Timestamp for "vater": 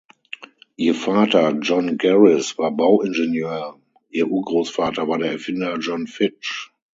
0.95-1.59